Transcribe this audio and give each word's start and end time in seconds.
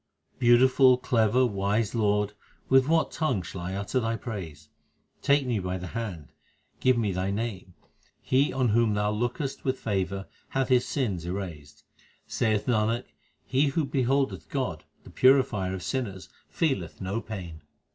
Beautiful, 0.39 0.97
clever, 0.97 1.45
wise 1.45 1.93
Lord, 1.93 2.33
with 2.69 2.87
what 2.87 3.11
tongue 3.11 3.43
shall 3.43 3.61
I 3.61 3.75
utter 3.75 3.99
Thy 3.99 4.15
praise? 4.15 4.67
Take 5.21 5.45
me 5.45 5.59
by 5.59 5.77
the 5.77 5.85
hand, 5.93 6.33
give 6.79 6.97
me 6.97 7.11
Thy 7.11 7.29
name: 7.29 7.75
he 8.19 8.51
on 8.51 8.69
whom 8.69 8.95
Thou 8.95 9.11
lookest 9.11 9.63
with 9.63 9.77
favour 9.77 10.25
hath 10.49 10.69
his 10.69 10.87
sins 10.87 11.23
erased. 11.27 11.83
Saith 12.25 12.65
Nanak, 12.65 13.03
he 13.45 13.67
who 13.67 13.85
beholdeth 13.85 14.49
God 14.49 14.85
the 15.03 15.11
Purifier 15.11 15.71
of 15.75 15.83
sinners 15.83 16.29
feeleth 16.49 16.99
no 16.99 17.21
pain. 17.21 17.61